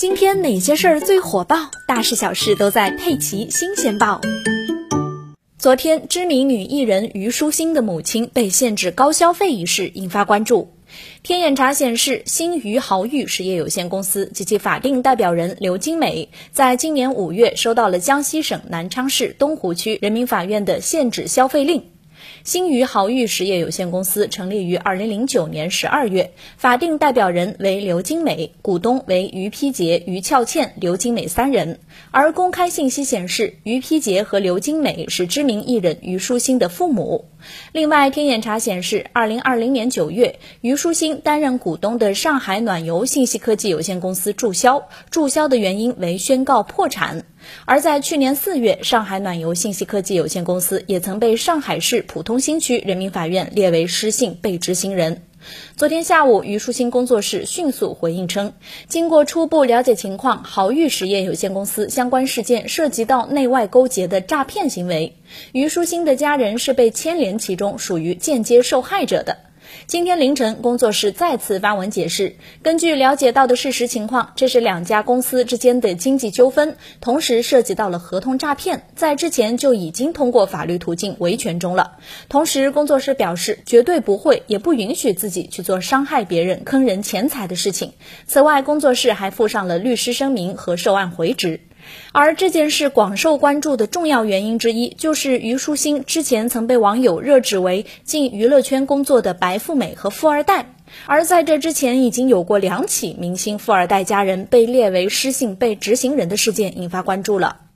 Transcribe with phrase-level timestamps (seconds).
[0.00, 1.70] 今天哪些事儿最火爆？
[1.86, 4.18] 大事小事都在《佩奇新鲜报》。
[5.58, 10.72] 昨天，知名女艺人虞书欣的母亲被限制高消费一事引发关注。
[11.22, 21.90] 天眼查显示，新余豪裕实业有限公司及其法定代表人刘金美，在今年五月收到了江西省南昌市东湖区人民法院的限制消费令。
[22.44, 31.80] 新余豪裕实业有限公司成立于二零零九年十二月，法定代表人为刘金美，股东为于丕杰、于俏倩、刘金美三人。
[32.10, 37.29] 而公开信息显示，于丕杰和刘金美是知名艺人虞书欣的父母。
[37.72, 47.24] 另外，天眼查显示，二零二零年九月，虞书欣担任股东的上海暖游信息科技有限公司注销，注销的原因为宣告破产。
[47.64, 55.22] 而在去年四月，上海暖游信息科技有限公司也曾被上海市浦东新区人民法院列为失信被执行人。
[55.76, 58.52] 昨天下午，虞书欣工作室迅速回应称，
[58.88, 65.16] 经过初步了解情况，豪裕实业有限公司相关事件涉及到内外勾结的诈骗行为，
[65.52, 69.49] 虞书欣的家人是被牵连其中，属于间接受害者的。
[69.86, 81.98] 今天凌晨，工作室再次发文解释，根据了解到的事实情况，这是两家公司之间的经济纠纷，同时涉及到了合同诈骗，在之前就已经通过法律途径维权中了。
[82.28, 87.92] 同时，工作室表示绝对不会也不允许自己去做伤害别人、坑人钱财的事情。
[88.26, 91.60] 此外，工作室还附上了律师声明和受案回执。
[92.12, 100.74] 而这件事广受关注的重要原因之一，就是虞书欣之前曾被网友热指为进娱乐圈工作的白富美和富二代。
[101.06, 107.69] 而在这之前，已经有过两起明星富二代家人被列为失信被执行人的事件，引发关注了。